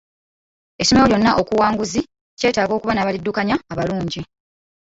[0.81, 2.01] Essomero lyonna okuwanguzi,
[2.39, 4.21] kyetaaga okuba n'abaliddukanya abalungi.